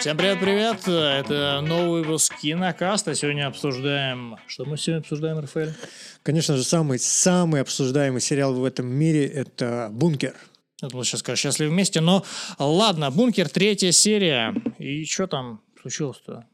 [0.00, 0.88] Всем привет-привет!
[0.88, 3.14] Это новый выпуск Кинокаста.
[3.14, 4.38] Сегодня обсуждаем...
[4.46, 5.74] Что мы сегодня обсуждаем, Рафаэль?
[6.22, 10.34] Конечно же, самый-самый обсуждаемый сериал в этом мире– это «Бункер».
[10.80, 12.24] Я думал, сейчас скажу «Счастливы вместе», но
[12.58, 14.54] ладно, «Бункер», третья серия.
[14.78, 16.46] И что там случилось-то?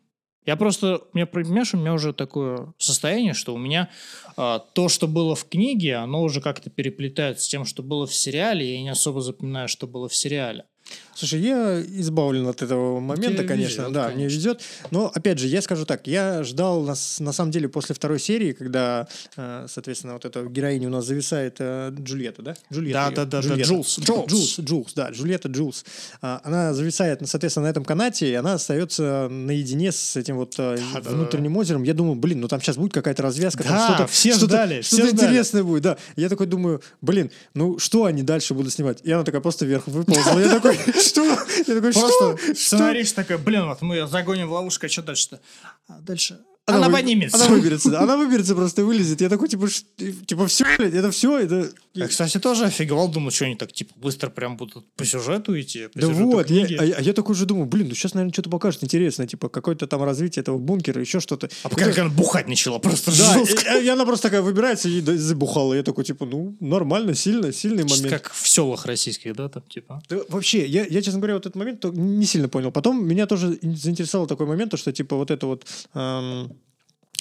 [0.45, 3.91] Я просто, у меня, понимаешь, у меня уже такое состояние, что у меня
[4.37, 8.15] а, то, что было в книге, оно уже как-то переплетается с тем, что было в
[8.15, 10.65] сериале, и я не особо запоминаю, что было в сериале.
[11.17, 14.17] Слушай, я избавлен от этого момента, Тебе конечно, везет, да, конечно.
[14.17, 14.61] мне везет.
[14.91, 18.53] Но опять же, я скажу так, я ждал на, на самом деле после второй серии,
[18.53, 22.55] когда, э, соответственно, вот эта героиня у нас зависает э, Джульетта, да?
[22.71, 23.13] Джульетта.
[23.17, 23.99] Да, да, да, да, Джулс.
[23.99, 24.29] Джулс.
[24.29, 25.87] Джулс, Джулс, да, Джульетта Джулс.
[26.21, 30.77] А, она зависает, соответственно, на этом канате, и она остается наедине с этим вот э,
[30.93, 31.61] да, внутренним да.
[31.61, 31.83] озером.
[31.85, 34.83] Я думаю, блин, ну там сейчас будет какая-то развязка, да, там что-то, все что-то, ждали,
[34.83, 35.97] что-то интересное будет, да.
[36.17, 38.99] Я такой думаю, блин, ну что они дальше будут снимать?
[39.03, 40.39] И она такая просто вверх выползла.
[40.39, 41.25] Я такой, что?
[41.25, 42.55] Я такой, Просто что?
[42.55, 45.41] сценарист такой, блин, вот мы загоним в ловушку, а что дальше-то?
[45.89, 47.37] А дальше она, она поднимется.
[47.37, 48.01] Она выберется.
[48.01, 49.21] Она выберется просто и вылезет.
[49.21, 49.69] Я такой, типа,
[50.27, 51.71] типа, все, блядь, это все, это...
[51.95, 55.87] Я, кстати, тоже офигевал, думал, что они так, типа, быстро прям будут по сюжету идти.
[55.87, 58.33] По да сюжету вот, я, а, а я такой же думаю, блин, ну сейчас, наверное,
[58.33, 61.49] что-то покажет интересное, типа, какое-то там развитие этого бункера, еще что-то.
[61.63, 63.79] А пока как она бухать начала, просто да, жестко.
[63.79, 65.73] И, и она просто такая выбирается и забухала.
[65.73, 68.11] Я такой, типа, ну, нормально, сильно, сильный момент.
[68.11, 70.03] Как в селах российских, да, там, типа?
[70.09, 72.73] Да, вообще, я, я, честно говоря, вот этот момент не сильно понял.
[72.73, 75.65] Потом меня тоже заинтересовал такой момент, то, что, типа, вот это вот...
[75.95, 76.56] Эм,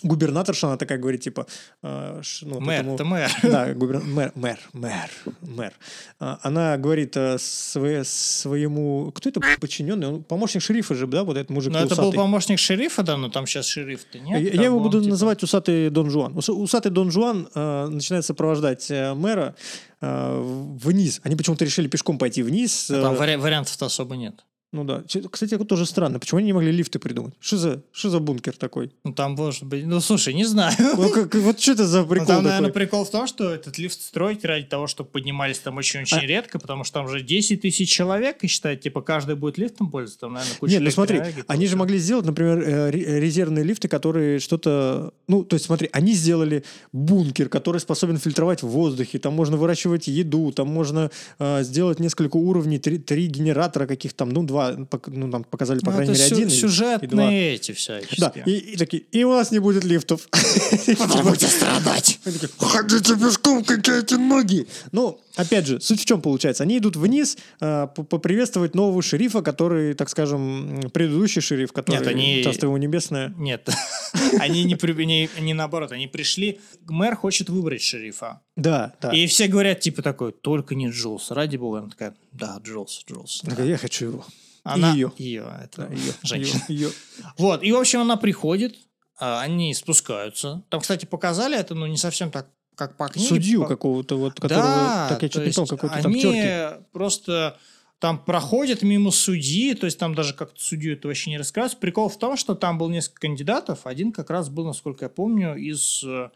[0.03, 1.47] губернаторша, она такая говорит, типа...
[1.83, 3.31] Э, ну, мэр, этому, это мэр.
[3.43, 5.09] Да, губер, мэр, мэр, мэр,
[5.41, 5.73] мэр.
[6.19, 9.11] А, она говорит э, свое, своему...
[9.13, 10.07] Кто это подчиненный?
[10.07, 13.29] Он помощник шерифа же, да, вот этот мужик Ну, это был помощник шерифа, да, но
[13.29, 14.41] там сейчас шериф-то нет.
[14.41, 15.11] Я, я его буду типа...
[15.11, 16.33] называть усатый Дон Жуан.
[16.35, 19.55] Усатый Дон Жуан э, начинает сопровождать э, мэра
[20.01, 20.41] э,
[20.83, 21.21] вниз.
[21.23, 22.89] Они почему-то решили пешком пойти вниз.
[22.91, 24.43] А там вари- вариантов-то особо нет.
[24.71, 25.03] Ну да.
[25.31, 26.19] Кстати, это тоже странно.
[26.19, 27.33] Почему они не могли лифты придумать?
[27.40, 28.91] Что за, что за бункер такой?
[29.06, 29.85] Ну там может быть...
[29.85, 30.75] Ну слушай, не знаю.
[30.97, 32.44] Ну, как, вот что это за прикол ну, Там, такой?
[32.44, 36.25] наверное, прикол в том, что этот лифт строить ради того, чтобы поднимались там очень-очень а...
[36.25, 40.19] редко, потому что там уже 10 тысяч человек, и считать, типа, каждый будет лифтом пользоваться.
[40.22, 44.40] Там, наверное, куча Нет, ну смотри, они же могли сделать, например, э, резервные лифты, которые
[44.40, 45.13] что-то...
[45.28, 50.07] Ну, то есть смотри, они сделали бункер, который способен фильтровать в воздухе, там можно выращивать
[50.07, 55.31] еду, там можно э, сделать несколько уровней, три, три генератора каких-то там, ну, два, ну,
[55.31, 56.49] там показали, по ну, крайней мере, один.
[56.49, 58.17] Сюжетные и эти всякие.
[58.17, 60.27] Да, и, и такие, и у нас не будет лифтов.
[60.88, 62.19] Вы будете страдать.
[62.57, 64.67] Ходите пешком, качайте ноги.
[64.91, 66.63] Ну, опять же, суть в чем получается?
[66.63, 72.43] Они идут вниз э, поприветствовать нового шерифа, который, так скажем, предыдущий шериф, который Нет, они...
[72.43, 73.33] Царство его небесное.
[73.37, 73.67] Нет,
[74.39, 78.41] они не, не, не наоборот, они пришли, мэр хочет выбрать шерифа.
[78.55, 79.11] Да, да.
[79.11, 81.31] И все говорят, типа такой, только не Джулс.
[81.31, 83.41] Ради бога, она такая, да, Джулс, Джулс.
[83.44, 83.63] Да.
[83.63, 84.25] Я хочу его.
[84.63, 85.12] Она, ее.
[85.18, 86.62] Ее, это да, ее, женщина.
[86.68, 86.91] Ее, ее.
[87.38, 88.75] Вот, и, в общем, она приходит,
[89.18, 90.63] а, они спускаются.
[90.69, 93.29] Там, кстати, показали это, но не совсем так, как по книге.
[93.29, 93.68] Судью по...
[93.68, 96.84] какого-то, вот, которого, да, так я не помню, какой-то там терки.
[96.91, 97.57] просто
[98.00, 101.79] там проходят мимо судьи, то есть там даже как-то судью это вообще не рассказывают.
[101.79, 105.56] Прикол в том, что там был несколько кандидатов, один как раз был, насколько я помню,
[105.56, 106.29] из э,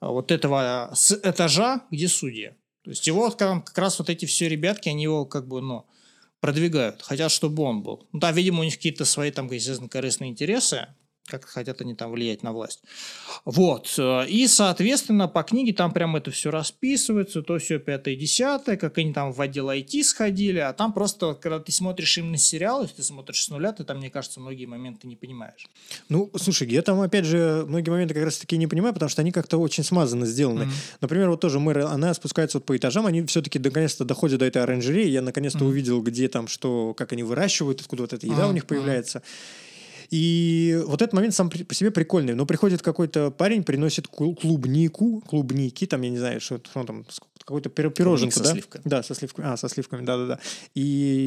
[0.00, 2.52] вот этого с этажа, где судьи.
[2.86, 5.86] То есть его как раз вот эти все ребятки, они его как бы, ну,
[6.38, 8.06] продвигают, хотят, чтобы он был.
[8.12, 10.86] Ну, да, видимо, у них какие-то свои там, естественно, корыстные интересы,
[11.26, 12.82] как хотят они там влиять на власть.
[13.44, 13.92] Вот.
[13.98, 18.98] Э, и, соответственно, по книге там прям это все расписывается, то все пятое, десятое, как
[18.98, 22.96] они там в отдел IT сходили, а там просто, когда ты смотришь именно сериал, если
[22.96, 25.66] ты смотришь с нуля, ты там, мне кажется, многие моменты не понимаешь.
[26.08, 29.32] Ну, слушай, я там, опять же, многие моменты как раз-таки не понимаю, потому что они
[29.32, 30.64] как-то очень смазанно сделаны.
[30.64, 30.96] Mm-hmm.
[31.00, 34.62] Например, вот тоже мэр, она спускается вот по этажам, они все-таки наконец-то доходят до этой
[34.62, 35.68] оранжереи, я наконец-то mm-hmm.
[35.68, 38.50] увидел, где там, что, как они выращивают, откуда вот эта еда mm-hmm.
[38.50, 39.18] у них появляется.
[39.18, 39.65] Mm-hmm.
[40.10, 42.34] И вот этот момент сам по себе прикольный.
[42.34, 47.04] Но приходит какой-то парень, приносит клубнику, клубники, там, я не знаю, что, что там,
[47.46, 48.44] какой-то пироженку, да?
[48.44, 48.82] со сливками.
[48.84, 49.46] Да, со сливками.
[49.46, 50.40] А, со сливками, да-да-да.
[50.74, 50.80] И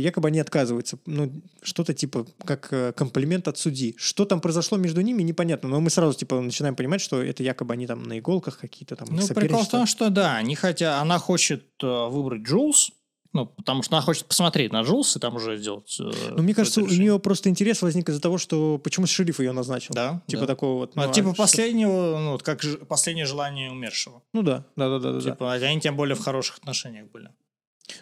[0.03, 0.99] якобы они отказываются.
[1.05, 1.31] Ну,
[1.61, 3.95] что-то типа как э, комплимент от судьи.
[3.97, 5.69] Что там произошло между ними, непонятно.
[5.69, 9.07] Но мы сразу типа начинаем понимать, что это якобы они там на иголках какие-то там
[9.11, 12.91] Ну, прикол в том, что да, они хотя она хочет э, выбрать Джулс,
[13.31, 15.95] ну, потому что она хочет посмотреть на Джулс и там уже сделать...
[15.99, 16.99] Э, ну, мне кажется, решение.
[16.99, 19.93] у нее просто интерес возник из-за того, что почему шериф ее назначил.
[19.93, 20.23] Да.
[20.25, 20.47] Типа да.
[20.47, 20.95] такого вот.
[20.95, 24.23] Ну, ну, типа последнего, ну, вот как ж, последнее желание умершего.
[24.33, 25.21] Ну да, да, да, да.
[25.21, 25.67] Типа, да.
[25.67, 27.29] они тем более в хороших отношениях были.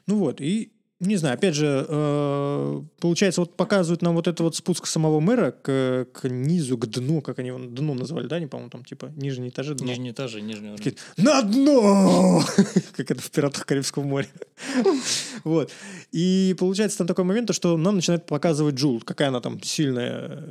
[0.06, 4.56] Ну вот, и не знаю, опять же, э, получается, вот показывают нам вот этот вот
[4.56, 8.48] спуск самого мэра к, к низу, к дну, как они его дно назвали, да, не
[8.48, 9.86] по-моему, там типа нижние этажи, дно.
[9.86, 10.76] Нижние этажи, нижние.
[10.76, 12.44] Такие, На дно!
[12.96, 14.28] Как это в «Пиратах Карибского моря».
[15.44, 15.72] Вот.
[16.12, 20.44] И получается там такой момент, то, что нам начинает показывать Джул, какая она там сильная.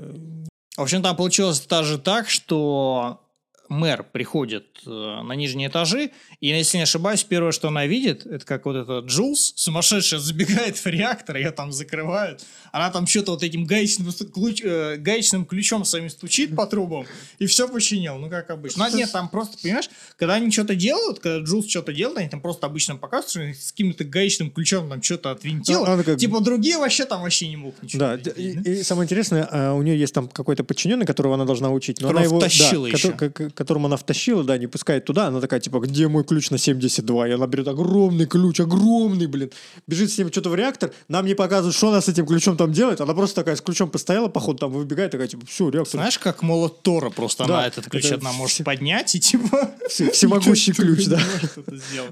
[0.76, 3.25] В общем, там получилось даже так, что
[3.68, 6.10] мэр приходит э, на нижние этажи,
[6.40, 10.76] и, если не ошибаюсь, первое, что она видит, это как вот этот Джулс, сумасшедшая, забегает
[10.76, 15.84] в реактор, ее там закрывают, она там что-то вот этим гаечным, ключ, э, гаечным ключом
[15.84, 17.06] своим стучит по трубам,
[17.38, 18.88] и все починил, ну, как обычно.
[18.88, 22.40] Ну, нет, там просто, понимаешь, когда они что-то делают, когда Джулс что-то делает, они там
[22.40, 26.78] просто обычно показывают, что с каким-то гаечным ключом там что-то отвинтил, А, как- типа другие
[26.78, 28.70] вообще там вообще не могут ничего Да, отвинтить, и, да?
[28.70, 32.08] и самое интересное, а, у нее есть там какой-то подчиненный, которого она должна учить, но
[32.08, 33.12] Которого она его, да, еще.
[33.12, 36.50] к- к- которому она втащила, да, не пускает туда, она такая, типа, где мой ключ
[36.50, 37.28] на 72?
[37.28, 39.50] И она берет огромный ключ, огромный, блин,
[39.86, 42.72] бежит с ним что-то в реактор, нам не показывают, что она с этим ключом там
[42.72, 46.18] делает, она просто такая с ключом постояла, походу, там выбегает, такая, типа, все, реактор, Знаешь,
[46.18, 49.70] как молот Тора, просто Да, она этот ключ это одна может поднять и типа...
[49.88, 51.20] все- всемогущий ключ, да.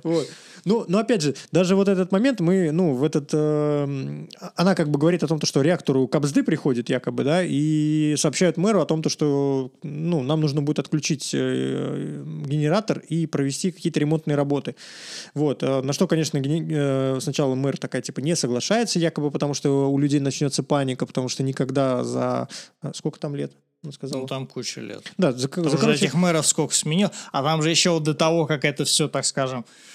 [0.03, 0.29] Вот.
[0.65, 3.31] Ну, но опять же, даже вот этот момент мы, ну, в этот...
[3.33, 4.27] э,
[4.57, 8.57] она как бы говорит о том, то, что реактору капсды приходит якобы, да, и сообщают
[8.57, 14.01] мэру о том, то, что, ну, нам нужно будет отключить э, генератор и провести какие-то
[14.01, 14.75] ремонтные работы.
[15.35, 15.63] Вот.
[15.63, 19.91] э, На что, конечно, гене- э, сначала мэр такая, типа, не соглашается якобы, потому что
[19.91, 22.49] у людей начнется паника, потому что никогда за...
[22.81, 23.53] а, Сколько там лет?
[23.85, 24.23] Он сказал.
[24.23, 25.03] Ну, там куча лет.
[25.19, 27.11] да, за, Там за, короче, этих мэров сколько сменил.
[27.33, 29.94] А там же еще вот до того, как это все, так скажем, э,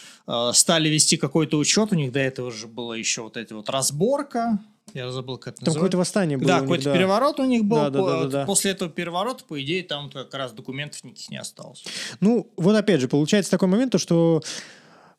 [0.54, 4.60] стали вести какой-то учет, у них до этого же была еще вот эта вот разборка.
[4.94, 6.48] Я забыл, как это там какое-то восстание было.
[6.48, 6.94] Да, какой-то да.
[6.94, 7.78] переворот у них был.
[7.78, 8.46] Да, да, да, да, да.
[8.46, 11.84] После этого переворота, по идее, там как раз документов никаких не осталось.
[12.20, 14.42] Ну, вот опять же, получается такой момент, то, что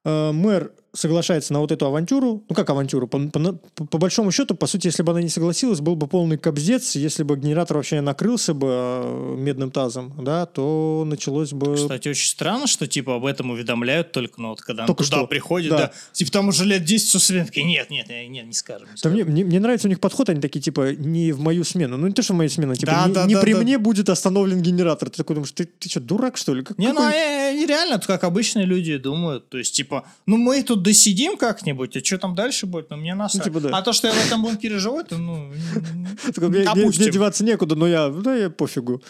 [0.04, 2.42] э, мэр соглашается на вот эту авантюру.
[2.48, 3.06] Ну, как авантюру?
[3.06, 6.36] По, по- по- большому счету, по сути, если бы она не согласилась, был бы полный
[6.38, 6.96] кобздец.
[6.96, 11.76] Если бы генератор вообще накрылся бы э, медным тазом, да, то началось бы...
[11.76, 15.26] Кстати, очень странно, что типа об этом уведомляют только, ну вот когда Только туда что.
[15.26, 15.78] приходит, Да.
[15.78, 15.92] да.
[16.12, 18.88] Типа там уже лет 10 все такие, нет, нет, нет, нет, не скажем.
[18.90, 19.14] не скажем».
[19.16, 21.96] мне, мне, мне нравится у них подход, они такие, типа, не в мою смену.
[21.96, 23.60] Ну, не то, что в мою смену, типа, Да, не, да, не да, при да.
[23.60, 25.08] мне будет остановлен генератор.
[25.10, 26.62] Ты такой думаешь, ты, ты что, дурак, что ли?
[26.64, 29.48] Как- Не, ну какой- э, э, нереально, это как обычные люди думают.
[29.48, 33.14] То есть, типа, ну мы тут досидим как-нибудь, а что там дальше будет, ну мне
[33.14, 33.44] насрать.
[33.44, 33.78] типа, да.
[33.78, 35.52] А то, что я в этом бункере живу, это, ну,
[36.66, 37.02] опустим.
[37.02, 39.02] мне деваться некуда, но я, да, я пофигу.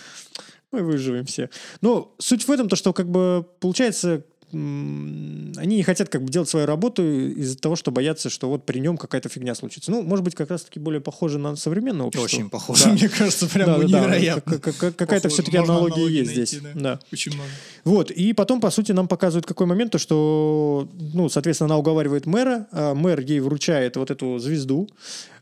[0.72, 1.50] Мы выживем все.
[1.80, 6.48] Но суть в этом, то, что как бы получается, они не хотят как бы делать
[6.48, 9.90] свою работу из-за того, что боятся, что вот при нем какая-то фигня случится.
[9.90, 12.24] Ну, может быть, как раз-таки более похоже на современное общество.
[12.24, 12.90] Очень похоже, Да.
[12.94, 14.00] мне кажется, прям Да, да, да.
[14.00, 14.58] невероятно.
[14.58, 16.62] Как- как- Какая-то все-таки аналогия есть найти, здесь.
[16.74, 16.80] да.
[16.80, 17.00] Да.
[17.12, 17.48] Очень много.
[17.84, 22.26] Вот, и потом, по сути, нам показывают какой момент, то, что, ну, соответственно, она уговаривает
[22.26, 24.88] мэра, а мэр ей вручает вот эту звезду.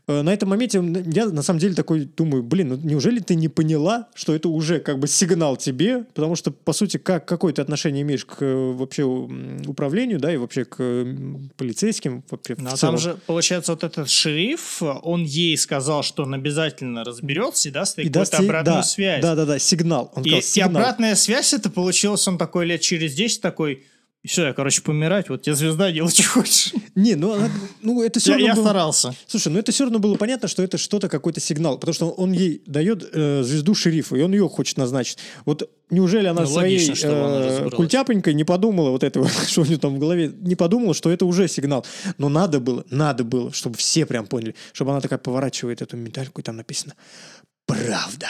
[0.09, 0.81] Э, На этом моменте
[1.13, 4.79] я на самом деле такой думаю, блин, ну неужели ты не поняла, что это уже
[4.79, 8.71] как бы сигнал тебе, потому что, по сути, как, какое ты отношение имеешь к э,
[8.73, 10.77] вообще управлению, да, и вообще к
[11.57, 12.77] полицейским вообще в целом.
[12.77, 17.97] там же, получается, вот этот шериф, он ей сказал, что он обязательно разберется и даст
[17.97, 19.21] ей и даст какую-то ей- обратную да, связь.
[19.21, 20.11] Да, да, да, сигнал.
[20.15, 20.69] Он И, сказал, и сигнал.
[20.81, 23.83] обратная связь это получилось, он такой лет через 10 такой,
[24.27, 26.73] все, я, короче, помирать, вот тебе звезда, делай, что хочешь.
[26.93, 27.49] Не, ну, она-
[27.81, 29.15] ну это все Я, равно я было- старался.
[29.27, 32.33] Слушай, ну это все равно было понятно, что это что-то, какой-то сигнал, потому что он
[32.33, 35.19] ей дает э, звезду шерифа, и он ее хочет назначить.
[35.45, 39.77] Вот неужели она Ну, своей логично, э, культяпонькой не подумала вот этого, что у нее
[39.77, 41.85] там в голове, не подумала, что это уже сигнал.
[42.17, 46.41] Но надо было, надо было, чтобы все прям поняли, чтобы она такая поворачивает эту медальку,
[46.41, 46.93] и там написано
[47.65, 48.27] «Правда».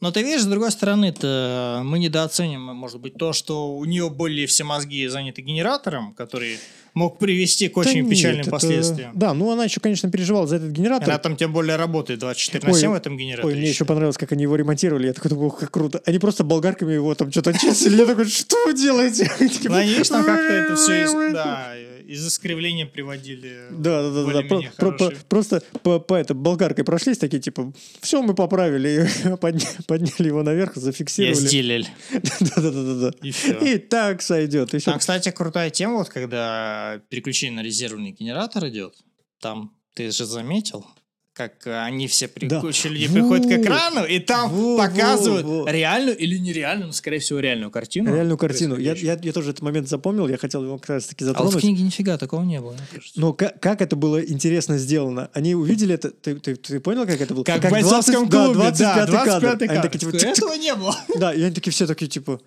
[0.00, 4.46] Но ты видишь, с другой стороны-то мы недооценим, может быть, то, что у нее были
[4.46, 6.58] все мозги заняты генератором, который
[6.94, 9.12] мог привести к очень Да нет, печальным это- последствиям.
[9.14, 11.08] Да, ну она еще, конечно, переживала за этот генератор.
[11.08, 13.54] Она там тем более работает 24 на Ой, 7 в этом генераторе.
[13.54, 15.06] Ой, мне еще понравилось, как они его ремонтировали.
[15.08, 16.00] Я такой думал, как круто.
[16.06, 17.96] Они просто болгарками его там что-то чистили.
[17.96, 19.30] Я такой, что вы делаете?
[19.40, 21.74] Они такие, Ну, там как-то это все из, да,
[22.06, 23.52] из искривления приводили.
[23.70, 24.60] Да, да, да, да.
[24.76, 25.12] Про- про-.
[25.28, 28.88] Просто по, по это, болгаркой прошлись, такие типа, все, мы поправили,
[29.24, 31.34] и подня- подняли его наверх, зафиксировали.
[31.34, 31.86] сделали.
[32.40, 33.10] Да, да, да, да, да.
[33.22, 33.52] И все.
[33.58, 34.70] И так сойдет.
[34.84, 38.94] Там, кстати, крутая тема, вот когда переключение на резервный генератор идет,
[39.40, 40.84] там, ты же заметил,
[41.32, 45.72] как э, они все приключили, люди приходят к экрану, и там Во, показывают во, во.
[45.72, 48.12] реальную или нереальную, ну, скорее всего, реальную картину.
[48.12, 48.76] Реальную картину.
[48.76, 51.34] Я, я, я тоже этот момент запомнил, я хотел его как раз таки А вот
[51.34, 51.60] в затронуть.
[51.62, 53.18] книге нифига такого не было, мне кажется.
[53.18, 55.30] Но как, как это было интересно сделано?
[55.32, 57.44] Они увидели это, ты, ты, ты понял, как это было?
[57.44, 58.78] Как, в 20 бойцовском да, клубе, 25
[59.10, 59.40] да, кадр.
[59.40, 59.82] 25 Они кадр.
[59.88, 60.16] такие, типа.
[60.26, 60.96] Этого не было.
[61.18, 62.40] Да, и они такие все такие, типа,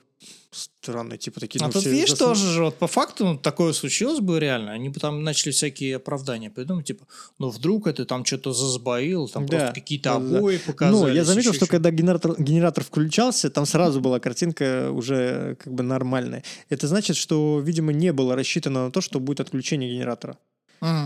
[0.54, 1.60] странно, типа такие...
[1.64, 4.72] А ну, тут, видишь, засну- тоже же, вот по факту ну, такое случилось бы реально,
[4.72, 7.06] они бы там начали всякие оправдания придумать, типа,
[7.40, 10.38] ну вдруг это там что-то засбоил, там Да, просто какие-то да-да-да.
[10.38, 11.02] обои показали.
[11.02, 15.84] Ну, я заметил, что когда генератор, генератор включался, там сразу была картинка уже как бы
[15.84, 16.44] нормальная.
[16.70, 20.38] Это значит, что, видимо, не было рассчитано на то, что будет отключение генератора.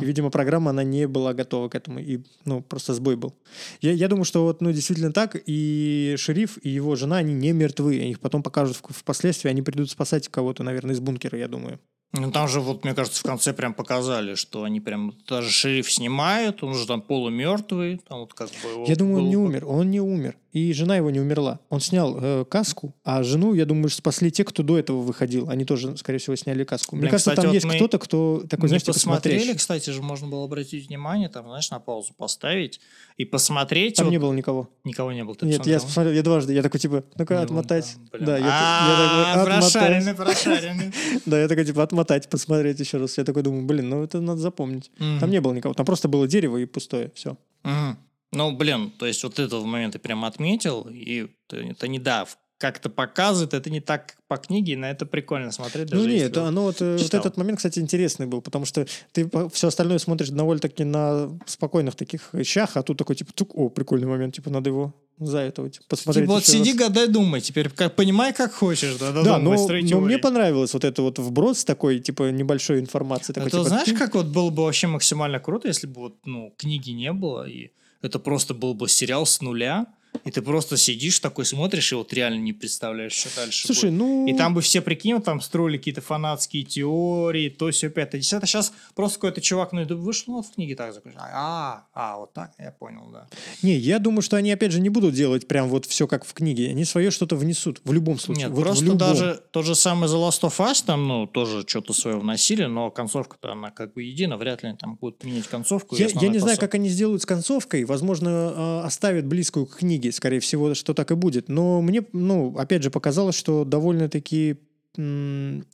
[0.02, 3.34] И, видимо, программа, она не была готова к этому, и, ну, просто сбой был.
[3.82, 7.52] Я, я думаю, что вот, ну, действительно так, и шериф, и его жена, они не
[7.54, 11.80] мертвы, их потом покажут в- впоследствии, они придут спасать кого-то, наверное, из бункера, я думаю.
[12.14, 15.92] Ну, там же, вот, мне кажется, в конце прям показали, что они прям, даже шериф
[15.92, 18.70] снимает, он уже там полумертвый, там вот как бы...
[18.70, 21.60] его Я думаю, он не умер, он не умер, и жена его не умерла.
[21.70, 25.50] Он снял э, каску, а жену, я думаю, спасли те, кто до этого выходил.
[25.50, 26.96] Они тоже, скорее всего, сняли каску.
[26.96, 30.02] Мне Блин, кажется, кстати, там вот есть кто-то, кто такой, знаешь, типа посмотрели, кстати же,
[30.02, 32.80] можно было обратить внимание, там, знаешь, на паузу поставить
[33.18, 33.96] и посмотреть.
[33.98, 34.70] Там вот- не было никого.
[34.86, 35.36] Никого не было.
[35.36, 35.82] ты Нет, я посмотрел?
[35.88, 37.96] посмотрел, я дважды, я такой, типа, ну-ка, отмотать.
[38.18, 39.74] да, я, я А, такой, отмотать.
[39.74, 40.94] прошаренный, прошаренный.
[41.26, 43.18] Да, я такой, типа, отмотать, посмотреть еще раз.
[43.18, 44.92] Я такой думаю, блин, ну это надо запомнить.
[45.00, 45.20] Мгм.
[45.20, 47.38] Там не было никого, там просто было дерево и пустое, все.
[47.64, 47.98] Мгм.
[48.34, 52.26] Ну, блин, то есть вот этого момента прям отметил, и это, это не да,
[52.58, 55.92] как-то показывает, это не так как по книге, на это прикольно смотреть.
[55.92, 57.22] Ну нет, вот- оно вот, э, вот читал.
[57.22, 62.34] этот момент, кстати, интересный был, потому что ты все остальное смотришь довольно-таки на спокойных таких
[62.34, 65.80] вещах, а тут такой, типа, тук, о, прикольный момент, типа, надо его за это вот,
[65.88, 66.80] посмотреть Типа вот сиди, раз.
[66.80, 70.84] гадай, думай, теперь как, понимай, как хочешь, да, Да, додумывай, но, но мне понравилось вот
[70.84, 73.34] это вот вброс такой, типа, небольшой информации.
[73.34, 76.54] Такой, Это типа, знаешь, как вот было бы вообще максимально круто, если бы вот, ну,
[76.58, 77.72] книги не было, и
[78.02, 79.88] это просто был бы сериал с нуля,
[80.24, 84.00] и ты просто сидишь такой, смотришь, и вот реально не представляешь, что дальше Слушай, будет.
[84.00, 84.28] ну...
[84.28, 88.48] И там бы все, прикинь, там строили какие-то фанатские теории, то все пятое, десятое.
[88.48, 91.20] Сейчас просто какой-то чувак YouTube вышел, ну, вот в книге так закончил.
[91.22, 93.28] А, а, вот так, я понял, да.
[93.62, 96.34] Не, я думаю, что они, опять же, не будут делать прям вот все как в
[96.34, 96.70] книге.
[96.70, 98.46] Они свое что-то внесут в любом случае.
[98.46, 101.94] Нет, Вот просто даже тот же самый The Last of Us, там, ну, тоже что-то
[101.94, 105.96] свое вносили, но концовка-то, она как бы едина, вряд ли они там будут менять концовку.
[105.96, 106.68] Я, я не знаю, посыл.
[106.68, 107.86] как они сделают с концовкой.
[107.86, 110.07] Возможно, э, оставят близкую к книге.
[110.12, 111.50] Скорее всего, что так и будет.
[111.50, 114.58] Но мне, ну, опять же, показалось, что довольно-таки...
[114.98, 115.66] м,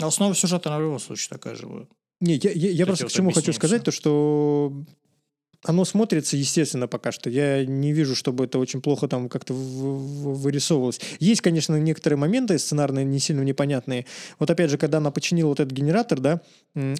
[0.00, 1.88] Основа сюжета на любом случае такая же будет.
[2.20, 4.72] Не, я, я- я То просто к чему хочу сказать, то что
[5.64, 7.30] оно смотрится естественно пока что.
[7.30, 11.00] Я не вижу, чтобы это очень плохо там как-то вырисовывалось.
[11.20, 14.06] Есть, конечно, некоторые моменты сценарные не сильно непонятные.
[14.38, 16.40] Вот опять же, когда она починила вот этот генератор, да,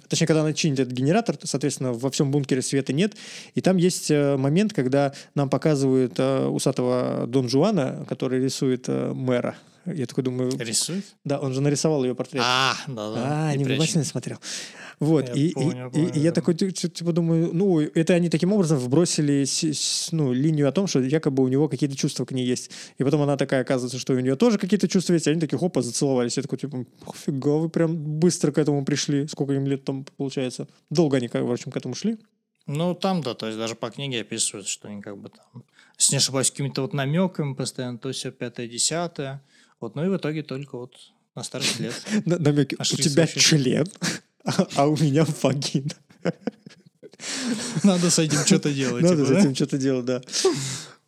[0.07, 3.15] точнее, когда она чинит этот генератор, то, соответственно, во всем бункере света нет.
[3.55, 9.11] И там есть э, момент, когда нам показывают э, усатого Дон Жуана, который рисует э,
[9.13, 9.55] мэра.
[9.85, 11.03] Я такой думаю, Рисует?
[11.25, 12.41] да, он же нарисовал ее портрет.
[12.45, 13.49] А, да-да.
[13.49, 13.79] А, и не прячет.
[13.79, 14.37] внимательно смотрел.
[14.99, 16.35] Вот, Я и, и- понял, и- понял, и я да.
[16.35, 20.71] такой, ты- типа, думаю, ну, это они таким образом вбросили с- с- ну, линию о
[20.71, 22.71] том, что якобы у него какие-то чувства к ней есть.
[22.97, 25.57] И потом она такая, оказывается, что у нее тоже какие-то чувства есть, и они такие,
[25.57, 26.37] хопа, зацеловались.
[26.37, 26.85] Я такой, типа,
[27.25, 29.27] фига, вы прям быстро к этому пришли.
[29.27, 30.67] Сколько им лет там, получается?
[30.89, 32.17] Долго они, в общем, к этому шли.
[32.67, 35.63] Ну, там, да, то есть даже по книге описывают, что они как бы там,
[35.97, 39.41] если не ошибаюсь, какими-то вот намеками постоянно, то все пятое, десятое.
[39.83, 40.95] Вот, ну и в итоге только вот
[41.35, 41.93] на старость лет.
[42.25, 43.85] На- намеки, у тебя член,
[44.45, 45.91] а а у меня вагина.
[47.83, 49.03] Надо с этим что-то делать.
[49.03, 50.21] Надо типа, с этим что-то делать, да.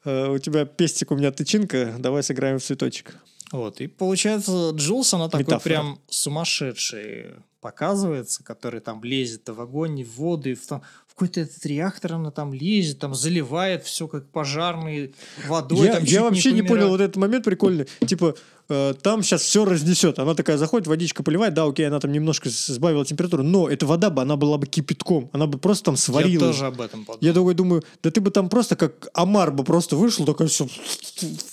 [0.04, 3.16] Э, У тебя пестик, у меня тычинка, давай сыграем в цветочек.
[3.54, 5.64] Вот, и получается, Джулс, она такой Метафора.
[5.64, 10.82] прям сумасшедший показывается, который там лезет в огонь, в воду, и в, там,
[11.16, 15.16] какой-то этот реактор она там лезет, там заливает все как пожарный
[15.48, 15.88] водой.
[15.88, 16.92] Я, там я вообще не, понял помирает.
[16.92, 17.88] вот этот момент прикольный.
[18.06, 18.36] Типа,
[18.68, 20.20] э, там сейчас все разнесет.
[20.20, 24.10] Она такая заходит, водичка поливает, да, окей, она там немножко сбавила температуру, но эта вода
[24.10, 26.58] бы, она была бы кипятком, она бы просто там Я сварилась.
[26.58, 27.26] тоже об этом подумал.
[27.26, 30.68] Я такой думаю, да ты бы там просто как омар бы просто вышел, такой все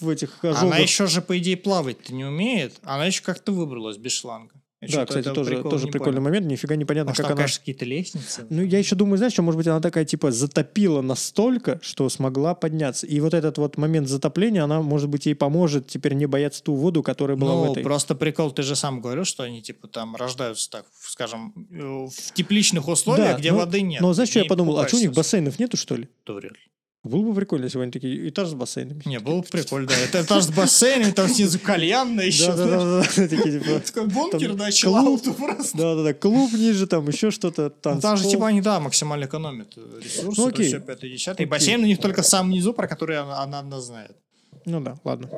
[0.01, 0.63] в этих ожогах.
[0.65, 2.75] Она еще же, по идее, плавать-то не умеет.
[2.83, 4.55] Она еще как-то выбралась без шланга.
[4.91, 6.25] Да, кстати, тоже, тоже прикольный понял.
[6.25, 7.43] момент, нифига непонятно, Может, как там, она...
[7.45, 8.47] конечно, какие-то лестницы.
[8.51, 12.55] Ну, я еще думаю, знаешь, что, может быть, она такая, типа, затопила настолько, что смогла
[12.55, 13.07] подняться.
[13.07, 16.75] И вот этот вот момент затопления, она, может быть, ей поможет теперь не бояться ту
[16.75, 17.83] воду, которая была в Ну, этой.
[17.85, 22.33] просто прикол, ты же сам говорил, что они, типа, там рождаются, так, скажем, э, в
[22.35, 24.01] тепличных условиях, где но- воды нет.
[24.01, 24.79] Но знаешь, что я подумал?
[24.79, 26.09] А что у них бассейнов нету, что ли?
[26.27, 26.59] Да вряд ли.
[27.05, 29.03] Было бы прикольно, если бы они такие этаж с бассейнами.
[29.07, 29.95] Не, было бы прикольно, да.
[29.97, 32.47] Это этаж с бассейном, там снизу кальянная еще.
[32.55, 34.73] Да-да-да, такие, типа, Такой бункер, да, клуб.
[34.75, 35.77] чиллаут просто.
[35.77, 37.73] Да-да-да, клуб ниже, там еще что-то.
[37.85, 40.67] Ну, Там же, типа, они, да, максимально экономят э, ресурсы, Ну, окей.
[40.69, 41.45] все, пятое, десятое.
[41.45, 44.17] И бассейн у них только в самом низу, про который она, она знает.
[44.65, 45.29] Ну да, ладно.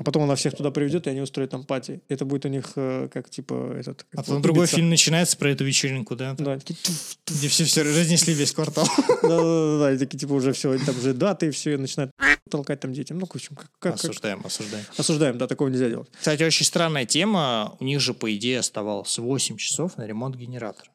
[0.00, 2.00] А потом она всех туда приведет, и они устроят там пати.
[2.08, 4.06] Это будет у них э, как, типа, этот...
[4.12, 6.34] А как потом вот другой фильм начинается про эту вечеринку, да?
[6.38, 8.86] Да, такие, туф, Где все, все разнесли весь квартал.
[9.22, 12.12] Да-да-да, и такие, типа, уже все, там уже даты, и все, и начинают
[12.50, 13.18] толкать там детям.
[13.18, 14.86] Ну, в общем, как- Осуждаем, осуждаем.
[14.96, 16.08] осуждаем, да, такого нельзя делать.
[16.18, 17.76] Кстати, очень странная тема.
[17.78, 20.90] У них же, по идее, оставалось 8 часов на ремонт генератора.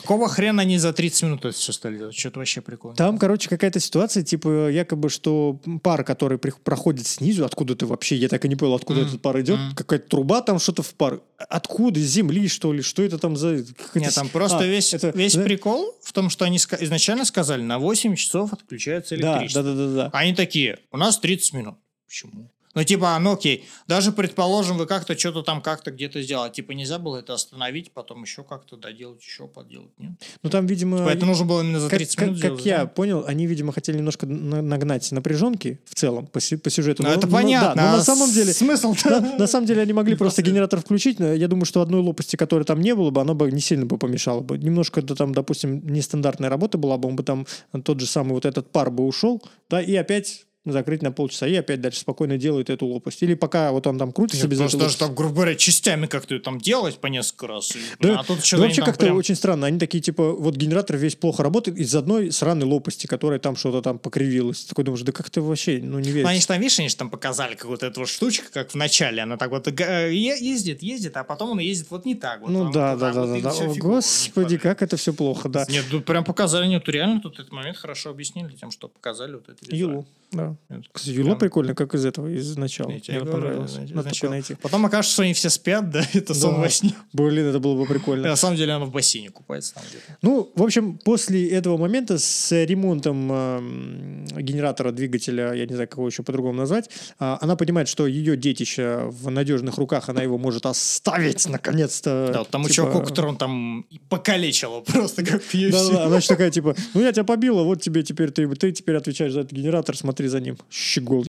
[0.00, 2.14] Какого хрена они за 30 минут это все стали делать?
[2.16, 2.96] Что-то вообще прикольно.
[2.96, 8.28] Там, короче, какая-то ситуация, типа, якобы, что пар, который при- проходит снизу, откуда-то вообще, я
[8.28, 9.08] так и не понял, откуда Мгм.
[9.08, 9.74] этот пар идет, Мгм.
[9.74, 11.20] какая-то труба там, что-то в пар.
[11.48, 11.98] Откуда?
[11.98, 12.80] Из земли, что ли?
[12.80, 13.64] Что это там за...
[13.76, 15.42] какая-то Нет, там просто А, весь, это- весь да?
[15.42, 19.62] прикол в том, что они ска- изначально сказали, на 8 часов отключается Да, электричество.
[19.64, 20.10] да, да, да, да.
[20.12, 21.74] А Они такие, у нас 30 минут.
[22.06, 22.50] Почему?
[22.74, 26.50] Ну, типа, ну окей, даже предположим, вы как-то что-то там как-то где-то сделали.
[26.52, 30.12] Типа, нельзя было это остановить, потом еще как-то доделать, еще поделать, нет?
[30.42, 30.98] Ну, там, видимо...
[30.98, 32.86] Типа, это нужно было именно за как, 30 как- минут как сделать, я да?
[32.86, 37.02] понял, они, видимо, хотели немножко на- нагнать напряженки в целом по, по сюжету.
[37.02, 37.74] Ну, Но- это но- понятно.
[37.74, 38.52] да, но а на самом деле...
[38.52, 42.36] Смысл На, на самом деле они могли просто генератор включить, я думаю, что одной лопасти,
[42.36, 44.58] которой там не было бы, она бы не сильно бы помешала бы.
[44.58, 47.46] Немножко, да, там, допустим, нестандартная работа была бы, он бы там
[47.84, 51.54] тот же самый вот этот пар бы ушел, да, и опять закрыть на полчаса, и
[51.54, 53.22] опять дальше спокойно делает эту лопасть.
[53.22, 56.38] Или пока вот он там крутится без Просто этой даже там, грубо говоря, частями как-то
[56.38, 57.74] там делать по несколько раз.
[57.76, 59.66] и- Да, а тут да вообще как-то прям- очень странно.
[59.66, 63.82] Они такие, типа, вот генератор весь плохо работает из одной сраной лопасти, которая там что-то
[63.82, 64.64] там покривилась.
[64.64, 66.28] Такой думаешь, да как ты вообще, ну, не Ну, веришь.
[66.28, 69.22] они же там, видишь, они же там показали какую-то эту штучку, как в начале.
[69.22, 72.40] Она так вот ездит, ездит, а потом она ездит вот не так.
[72.40, 73.64] Вот, Ну там да, вот да, да, вот, да, да.
[73.66, 75.64] О, Господи, как это все плохо, да.
[75.68, 79.48] Нет, тут прям показали, нет, реально тут этот момент хорошо объяснили тем, что показали вот
[79.48, 79.74] это.
[79.74, 80.56] Юлу, да.
[80.92, 82.88] Кстати, Юло прям- прикольно, как из этого, из начала.
[82.88, 83.72] Мне говорю, понравилось.
[83.72, 84.54] да, Надо такое найти.
[84.54, 86.60] Потом окажется, что они все спят, да, это сон Да.
[86.60, 86.92] во сне.
[87.14, 88.28] Блин, это было бы прикольно.
[88.28, 90.18] На самом деле она в бассейне купается там где-то.
[90.20, 95.98] Ну, в общем, после этого момента с ремонтом эм, генератора двигателя, я не знаю, как
[95.98, 100.36] его еще по-другому назвать, а, она понимает, что ее детище в надежных руках, она его
[100.36, 102.30] может оставить, наконец-то.
[102.32, 105.70] Да, вот тому Типа, чуваку, которого он там и покалечил просто как в UFC.
[105.70, 108.96] Да, да, она такая, типа, ну я тебя побила, вот тебе теперь, ты, ты теперь
[108.96, 110.47] отвечаешь за этот генератор, смотри за ним.
[110.70, 111.26] Щегол.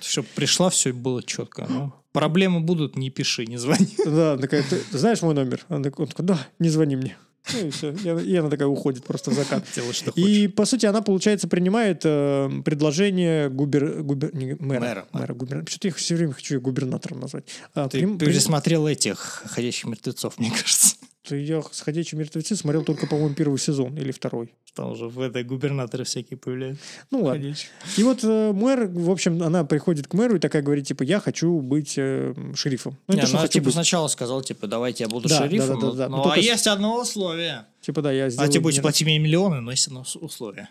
[0.00, 1.66] Чтобы пришла, все было четко.
[1.68, 3.88] Ну, проблемы будут, не пиши, не звони.
[4.04, 5.64] Да, она такая, ты знаешь мой номер?
[5.68, 7.16] Он такой, да, не звони мне.
[7.52, 7.92] Ну и все.
[7.92, 9.64] И она- такая уходит просто в закат.
[9.74, 10.26] Делай, что хочешь.
[10.28, 14.02] И, по сути, она, получается, принимает э, предложение губер...
[14.02, 14.34] губер...
[14.34, 14.80] не, мэра.
[14.80, 15.06] Мэра.
[15.12, 15.64] Мэра губер...
[15.66, 17.44] Что-то я все время хочу ее губернатором назвать.
[17.74, 20.96] А, Ты прим- пересмотрел этих ходячих мертвецов, мне кажется.
[21.36, 24.54] Я «Сходящие мертвецы» смотрел только, по-моему, первый сезон или второй.
[24.74, 26.82] Там уже в этой губернаторы всякие появляются.
[27.10, 27.40] Ну ладно.
[27.42, 27.70] Ходячие.
[27.96, 31.18] И вот э, мэр, в общем, она приходит к мэру и такая говорит, типа, я
[31.20, 32.96] хочу быть э, шерифом.
[33.08, 33.74] Ну, не то, ну, хочу типа быть.
[33.74, 35.80] сначала сказал, типа, давайте я буду Да, шерифом.
[35.80, 36.08] да, да, да, да.
[36.08, 37.64] Ну, Ну, а только с- есть одно условие.
[37.80, 38.50] Типа, да, я А сделаю...
[38.52, 40.68] тебе будете платить мне миллионы, но есть одно условие.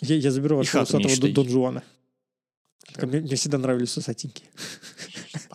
[0.00, 1.82] Я, я заберу вашего усатого Дон Жуана.
[3.00, 4.46] Мне, мне всегда нравились усатенькие.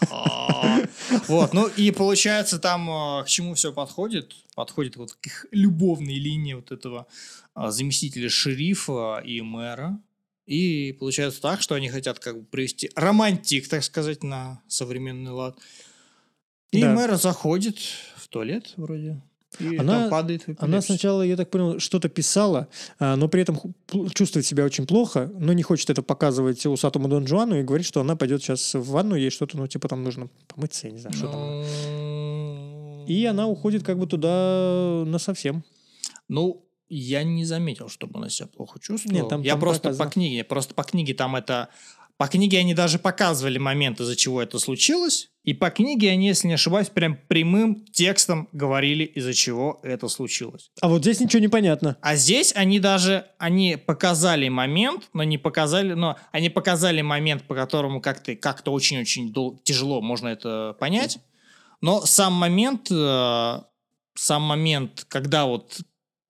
[1.27, 4.35] Вот, ну и получается там э, к чему все подходит?
[4.55, 7.07] Подходит вот к их любовной линии вот этого
[7.53, 9.99] а, заместителя шерифа и мэра.
[10.45, 15.57] И получается так, что они хотят как бы привести романтик, так сказать, на современный лад.
[16.71, 16.93] И Да.
[16.93, 17.77] мэр заходит
[18.15, 19.21] в туалет вроде.
[19.57, 20.43] И Она- там падает.
[20.45, 22.67] в Она сначала, я так понял, что-то писала,
[22.99, 23.59] а, но при этом
[24.13, 27.99] чувствует себя очень плохо, но не хочет это показывать усатому Дон Жуану и говорит, что
[28.01, 31.15] она пойдет сейчас в ванну, ей что-то, ну, типа, там нужно помыться, я не знаю,
[31.15, 31.39] что там.
[31.41, 35.63] Ну, И она уходит как бы туда на совсем.
[36.27, 39.17] Ну, я не заметил, чтобы она себя плохо чувствовала.
[39.19, 40.05] Нет, там- я там просто показано.
[40.05, 41.69] по книге, просто по книге там это...
[42.19, 45.29] По книге они даже показывали момент, из-за чего это случилось.
[45.45, 50.69] И по книге они, если не ошибаюсь, прям прямым текстом говорили, из-за чего это случилось.
[50.81, 51.95] А вот здесь ничего не понятно.
[52.01, 57.55] А здесь они даже, они показали момент, но не показали, но они показали момент, по
[57.55, 61.19] которому как-то как очень-очень тяжело можно это понять.
[61.79, 63.61] Но сам момент, э,
[64.15, 65.79] сам момент, когда вот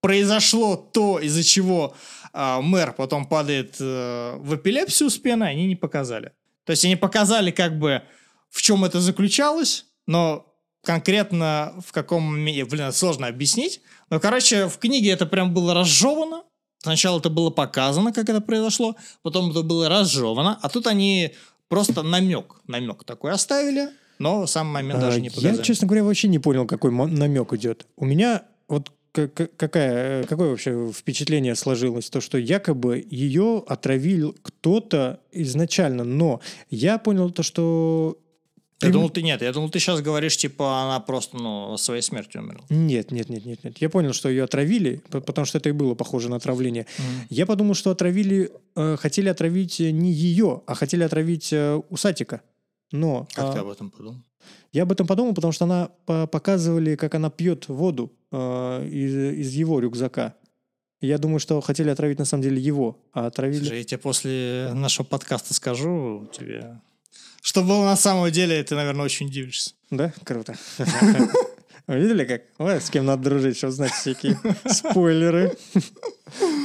[0.00, 1.94] произошло то, из-за чего
[2.32, 6.32] э, мэр потом падает э, в эпилепсию с пеной, они не показали.
[6.64, 8.02] То есть они показали как бы
[8.50, 10.46] в чем это заключалось, но
[10.82, 12.34] конкретно в каком...
[12.44, 13.80] Блин, сложно объяснить.
[14.08, 16.42] Но, короче, в книге это прям было разжевано.
[16.78, 21.34] Сначала это было показано, как это произошло, потом это было разжевано, а тут они
[21.68, 25.62] просто намек, намек такой оставили, но сам момент даже А, не Я, показали.
[25.62, 27.86] честно говоря, вообще не понял, какой намек идет.
[27.96, 32.10] У меня вот какая, какое вообще впечатление сложилось?
[32.10, 38.18] То, что якобы ее отравил кто-то изначально, но я понял то, что...
[38.82, 42.40] Я думал, ты нет, я думал, ты сейчас говоришь, типа, она просто, ну, своей смертью
[42.40, 42.64] умерла.
[42.70, 43.76] Нет, нет, нет, нет, нет.
[43.78, 46.86] Я понял, что ее отравили, потому что это и было похоже на отравление.
[47.28, 52.40] Я подумал, что отравили, э, хотели отравить не ее, а хотели отравить э, Усатика.
[52.90, 54.22] Но Как а, ты об этом подумал?
[54.72, 59.14] я об этом подумал, потому что она по- показывали, как она пьет воду э, из,
[59.14, 60.34] из его рюкзака.
[61.00, 63.60] Я думаю, что хотели отравить на самом деле его, а отравили...
[63.60, 66.80] Слушай, я тебе после нашего подкаста скажу тебе,
[67.40, 69.72] что было на самом деле, ты, наверное, очень удивишься.
[69.90, 70.12] Да?
[70.24, 70.56] Круто.
[71.86, 72.42] Видели как?
[72.58, 75.56] Вот с кем надо дружить, чтобы знать всякие спойлеры.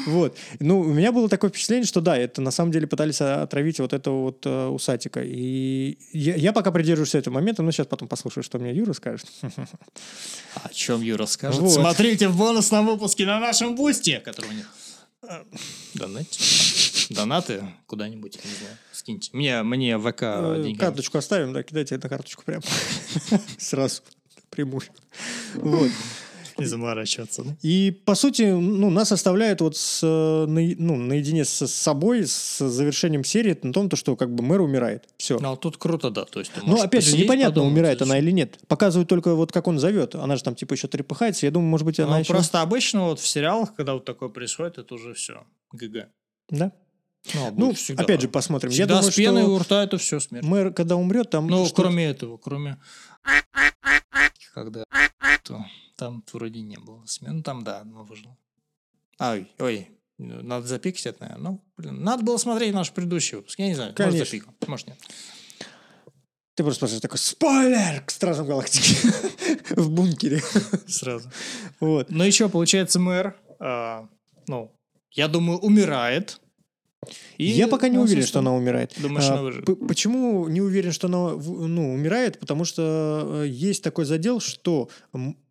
[0.06, 0.38] Вот.
[0.60, 3.94] Ну, у меня было такое впечатление, что да, это на самом деле пытались отравить вот
[3.94, 5.22] этого вот э, усатика.
[5.24, 9.28] И я, я пока придерживаюсь этого момента, но сейчас потом послушаю, что мне Юра скажет.
[10.64, 11.60] О чем Юра скажет?
[11.60, 11.72] Вот.
[11.72, 14.72] Смотрите в бонусном выпуске на нашем бусте, который у них...
[15.96, 16.28] Донаты.
[17.10, 19.30] Донаты куда-нибудь, не знаю, скиньте.
[19.34, 20.74] Мне, мне ВК деньгами.
[20.76, 22.62] Карточку оставим, да, кидайте на карточку прям.
[23.58, 24.02] Сразу
[24.56, 24.84] прямую.
[25.56, 25.92] Вот.
[26.58, 27.58] Не заморачиваться, да?
[27.62, 33.58] И, по сути, ну, нас оставляют вот с, ну, наедине с собой, с завершением серии
[33.62, 35.04] на том, то, что как бы мэр умирает.
[35.18, 35.38] Все.
[35.38, 36.24] Ну, а тут круто, да.
[36.24, 38.58] То есть, ну, опять же, непонятно, подумать, умирает она или нет.
[38.68, 40.16] Показывают только вот как он зовет.
[40.16, 41.46] Она же там типа еще трепыхается.
[41.46, 42.32] Я думаю, может быть, она ну, еще...
[42.32, 45.44] Просто обычно вот в сериалах, когда вот такое происходит, это уже все.
[45.74, 46.08] ГГ.
[46.50, 46.72] Да?
[47.34, 48.04] Ну, ну всегда.
[48.04, 48.72] опять же, посмотрим.
[48.72, 50.46] Всегда Я думаю, с пеной что у рта это все смерть.
[50.46, 51.48] Мэр, когда умрет, там...
[51.48, 52.78] Ну, кроме этого, кроме
[54.56, 54.86] когда
[55.44, 55.66] то
[55.98, 57.38] там вроде не было смен.
[57.38, 58.38] Ну, там, да, но выжило.
[59.20, 61.52] Ой, ой, надо запикать это, наверное.
[61.52, 63.60] Ну, блин, надо было смотреть наш предыдущий выпуск.
[63.60, 64.18] Я не знаю, Конечно.
[64.18, 64.98] может запикал, может нет.
[66.56, 68.96] Ты просто спрашиваешь такой спойлер к Стражам Галактики
[69.76, 70.42] в бункере.
[70.88, 71.30] Сразу.
[71.82, 72.10] Вот.
[72.10, 74.08] Ну еще, получается, мэр, а,
[74.48, 74.72] ну,
[75.12, 76.40] я думаю, умирает.
[77.38, 78.94] И я пока не уверен, что она умирает.
[78.98, 79.52] Думаешь, а, она
[79.88, 82.40] Почему не уверен, что она ну, умирает?
[82.40, 84.90] Потому что э, есть такой задел, что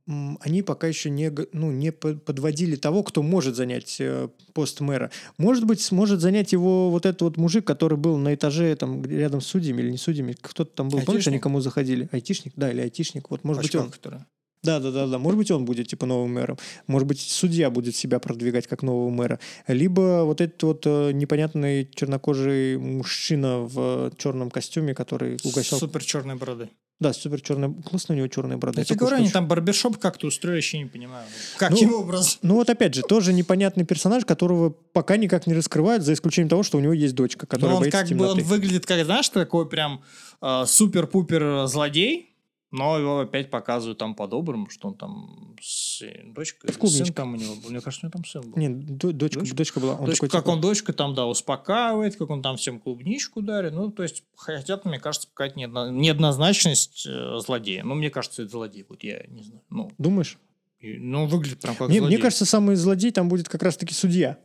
[0.06, 5.10] они пока еще не, ну, не подводили того, кто может занять э, пост мэра.
[5.38, 9.40] Может быть, сможет занять его вот этот вот мужик, который был на этаже там рядом
[9.40, 10.36] с судьями или не судьями.
[10.38, 10.98] Кто-то там был.
[10.98, 11.06] Айтишник?
[11.06, 12.08] Помнишь, они кому заходили?
[12.12, 12.52] Айтишник?
[12.54, 13.30] Да, или айтишник.
[13.30, 13.92] Вот, может Очков, быть, он.
[13.92, 14.20] Который...
[14.64, 15.18] Да, да, да, да.
[15.18, 16.58] Может быть, он будет типа новым мэром.
[16.86, 19.38] Может быть, судья будет себя продвигать как нового мэра.
[19.68, 25.78] Либо вот этот вот э, непонятный чернокожий мужчина в черном костюме, который угощал.
[25.78, 26.70] Супер черной бороды.
[27.00, 27.74] Да, супер черная.
[27.88, 28.80] Классно у него черная борода.
[28.80, 31.26] Я тебе говорю, они там барбершоп как-то устроили, вообще не понимаю.
[31.58, 32.38] Каким ну, образом?
[32.42, 36.62] Ну вот опять же, тоже непонятный персонаж, которого пока никак не раскрывают, за исключением того,
[36.62, 38.36] что у него есть дочка, которая Но он боится как темноты.
[38.36, 40.02] бы он выглядит как, знаешь, такой прям
[40.40, 42.33] э, супер-пупер злодей,
[42.74, 47.54] но его опять показывают там по-доброму, что он там с дочкой, сын там у него
[47.54, 47.70] был.
[47.70, 48.58] Мне кажется, у него там сын был.
[48.58, 49.56] Нет, дочка, дочка?
[49.56, 49.94] дочка была.
[49.94, 50.52] Он дочка, такой, как типа...
[50.52, 53.74] он дочка там, да, успокаивает, как он там всем клубничку дарит.
[53.74, 55.92] Ну, то есть хотят, мне кажется, показать неодно...
[55.92, 57.84] неоднозначность э, злодея.
[57.84, 58.84] Ну, мне кажется, это злодей.
[58.88, 59.62] Вот я не знаю.
[59.70, 60.36] Ну, Думаешь?
[60.80, 62.16] И, ну, выглядит прям как мне, злодей.
[62.16, 64.36] Мне кажется, самый злодей там будет как раз-таки судья.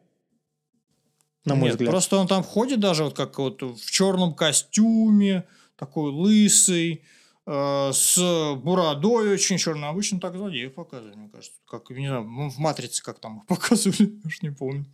[1.46, 1.90] На мой Нет, взгляд.
[1.90, 7.02] просто он там входит даже вот как вот в черном костюме, такой лысый,
[7.50, 9.90] с бородой очень черной.
[9.90, 11.58] Обычно так злодеев показывают, мне кажется.
[11.68, 14.86] Как, не знаю, в «Матрице» как там показывали, я уж не помню.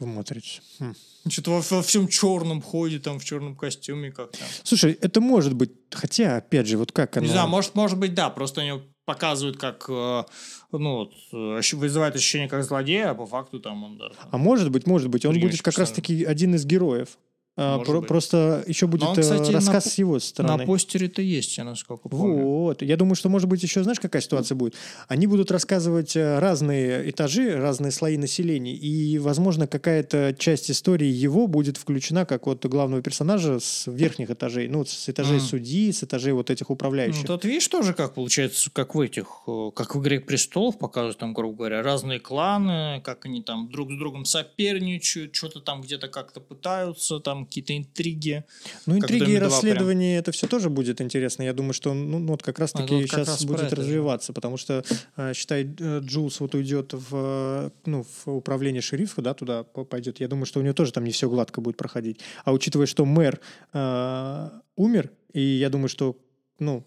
[0.00, 0.62] В «Матрице».
[0.80, 0.94] Хм.
[1.28, 4.38] Что-то во, во всем черном ходит, там в черном костюме как-то.
[4.64, 7.26] Слушай, это может быть, хотя, опять же, вот как оно...
[7.26, 10.24] Не знаю, может, может быть, да, просто они показывают как, э,
[10.72, 14.10] ну, вот, вызывает ощущение как злодея, а по факту там он, да.
[14.30, 17.18] А может быть, может быть, он будет как раз-таки один из героев.
[17.54, 20.56] А, про- просто еще будет он, кстати, э, рассказ на, с его стороны.
[20.56, 22.42] На постере-то есть, я насколько помню.
[22.44, 22.80] Вот.
[22.80, 24.74] Я думаю, что, может быть, еще знаешь, какая ситуация будет?
[25.06, 31.46] Они будут рассказывать э, разные этажи, разные слои населения, и, возможно, какая-то часть истории его
[31.46, 35.40] будет включена как вот главного персонажа с верхних этажей, ну, с этажей mm.
[35.40, 37.28] судьи, с этажей вот этих управляющих.
[37.28, 41.18] Ну, тут видишь тоже, как получается, как в этих, э, как в «Игре престолов» показывают,
[41.18, 46.08] там, грубо говоря, разные кланы, как они там друг с другом соперничают, что-то там где-то
[46.08, 48.44] как-то пытаются, там какие-то интриги.
[48.86, 50.20] Ну, интриги и расследования, прям.
[50.20, 51.42] это все тоже будет интересно.
[51.42, 54.32] Я думаю, что ну, ну вот как раз-таки ну, сейчас раз будет развиваться, же.
[54.34, 54.84] потому что,
[55.16, 60.20] э, считай, э, Джулс вот уйдет в, ну, в управление шерифа, да, туда пойдет.
[60.20, 62.20] Я думаю, что у него тоже там не все гладко будет проходить.
[62.44, 63.40] А учитывая, что мэр
[63.72, 66.16] э, умер, и я думаю, что,
[66.58, 66.84] ну,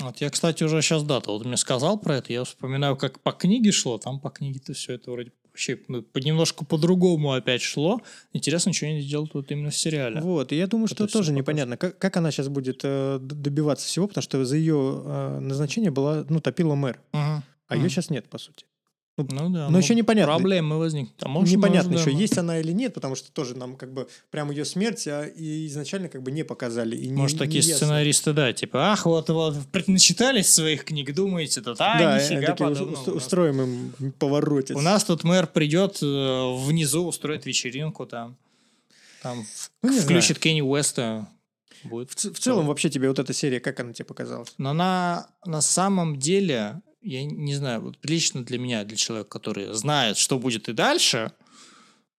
[0.00, 1.30] вот я, кстати, уже сейчас дата.
[1.30, 2.32] Вот мне сказал про это.
[2.32, 3.98] Я вспоминаю, как по книге шло.
[3.98, 8.02] Там по книге-то все это вроде вообще ну, немножко по-другому опять шло.
[8.32, 10.20] Интересно, что они делают вот именно в сериале.
[10.20, 14.08] Вот, и я думаю, что тоже непонятно, как, как она сейчас будет э, добиваться всего,
[14.08, 17.00] потому что за ее э, назначение была, ну, топила мэр.
[17.12, 17.20] Угу.
[17.22, 17.74] А угу.
[17.76, 18.66] ее сейчас нет, по сути.
[19.16, 19.66] Ну, ну да.
[19.66, 20.34] Но ну, еще непонятно.
[20.34, 21.22] Проблемы возникнут.
[21.22, 22.20] А может, непонятно может, еще, да.
[22.20, 25.66] есть она или нет, потому что тоже нам как бы прям ее смерть а, и
[25.68, 26.96] изначально как бы не показали.
[26.96, 31.60] И может, не, такие не сценаристы, да, типа, ах, вот, вот начитались своих книг, думаете,
[31.60, 33.10] да, а, да, нифига подобного.
[33.12, 34.74] устроим им поворотец.
[34.74, 38.36] У нас тут мэр придет э, внизу, устроит вечеринку там,
[39.22, 39.46] там
[39.82, 41.28] ну, включит Кенни Уэста,
[41.84, 42.10] будет.
[42.10, 44.54] В, в целом, вообще тебе вот эта серия, как она тебе показалась?
[44.58, 49.72] Но на, на самом деле я не знаю, вот лично для меня, для человека, который
[49.74, 51.32] знает, что будет и дальше,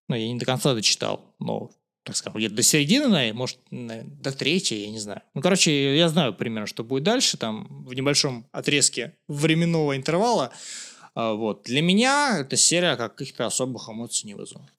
[0.07, 1.71] ну, я не до конца дочитал, но,
[2.03, 5.21] так скажем, где-то до середины, может, до третьей, я не знаю.
[5.33, 10.51] Ну, короче, я знаю примерно, что будет дальше, там, в небольшом отрезке временного интервала.
[11.15, 11.63] А, вот.
[11.63, 14.69] Для меня эта серия каких-то особых эмоций не вызвала.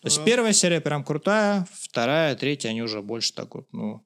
[0.00, 0.24] То есть а...
[0.24, 4.02] первая серия прям крутая, вторая, третья, они уже больше так вот, ну,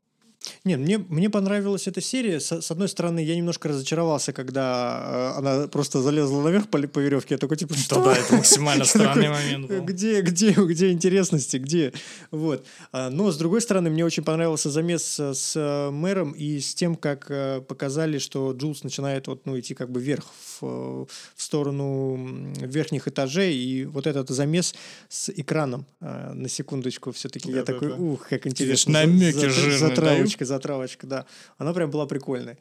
[0.64, 2.40] нет, мне, мне понравилась эта серия.
[2.40, 6.98] С, с одной стороны, я немножко разочаровался, когда э, она просто залезла наверх по, по
[7.00, 7.34] веревке.
[7.34, 8.04] Я такой, типа, что?
[8.04, 9.82] Да, это максимально странный момент был.
[9.82, 11.92] Где, где, где интересности, где?
[12.30, 12.64] Вот.
[12.92, 16.96] А, но, с другой стороны, мне очень понравился замес с э, мэром и с тем,
[16.96, 20.24] как э, показали, что Джулс начинает вот, ну, идти как бы вверх,
[20.60, 23.56] в, в сторону верхних этажей.
[23.56, 24.74] И вот этот замес
[25.08, 28.92] с экраном, на секундочку, все-таки я такой, ух, как интересно.
[28.92, 31.26] Намеки жирные затравочка, затравочка, да.
[31.58, 32.58] Она прям была прикольная.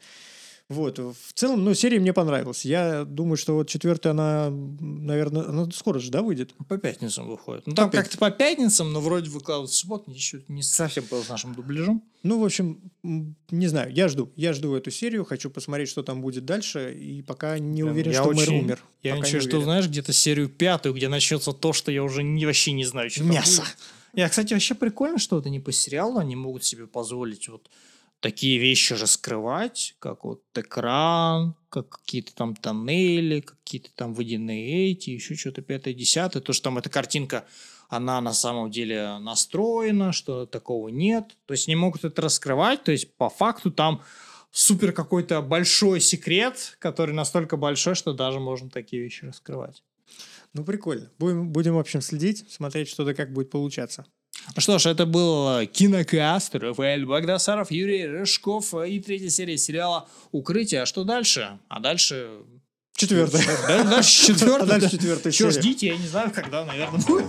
[0.68, 0.98] Вот.
[0.98, 2.66] В целом, ну, серия мне понравилась.
[2.66, 6.52] Я думаю, что вот четвертая, она, наверное, она скоро же, да, выйдет?
[6.68, 7.66] По пятницам выходит.
[7.66, 11.30] Ну, там как-то по пятницам, но вроде выкладывают в субботу, еще не совсем было с
[11.30, 12.02] нашим дубляжом.
[12.22, 14.30] Ну, в общем, не знаю, я жду.
[14.36, 18.12] Я жду эту серию, хочу посмотреть, что там будет дальше, и пока не Прям, уверен,
[18.12, 18.84] что очень, мэр умер.
[19.02, 22.44] Я пока ничего, что знаешь, где-то серию пятую, где начнется то, что я уже не,
[22.44, 23.62] вообще не знаю, что Мясо.
[23.62, 23.76] Будет.
[24.18, 27.70] Я, кстати, вообще прикольно, что это не по сериалу, они могут себе позволить вот
[28.18, 35.36] такие вещи раскрывать, как вот экран, как какие-то там тоннели, какие-то там водяные эти, еще
[35.36, 36.42] что-то пятое, десятое.
[36.42, 37.46] То, что там эта картинка,
[37.88, 41.36] она на самом деле настроена, что такого нет.
[41.46, 42.82] То есть не могут это раскрывать.
[42.82, 44.02] То есть по факту там
[44.50, 49.84] супер какой-то большой секрет, который настолько большой, что даже можно такие вещи раскрывать.
[50.58, 51.08] Ну, прикольно.
[51.18, 54.04] Будем, будем, в общем, следить, смотреть, что-то как будет получаться.
[54.54, 60.82] Ну что ж, это был Кинокаст, Рафаэль Багдасаров, Юрий Рыжков и третья серия сериала «Укрытие».
[60.82, 61.58] А что дальше?
[61.68, 62.28] А дальше...
[62.96, 63.44] Четвертая.
[63.84, 64.62] Дальше четвертая.
[64.62, 65.50] А дальше четвертая серия.
[65.50, 67.26] Что, ждите, я не знаю, когда, наверное, будет.